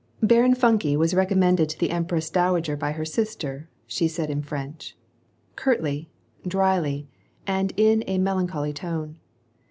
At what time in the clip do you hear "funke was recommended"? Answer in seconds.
0.55-1.69